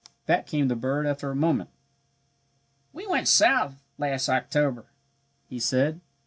[0.25, 1.69] Back came the bird after a moment.
[2.91, 4.85] "We went south last October,"
[5.45, 6.01] he said.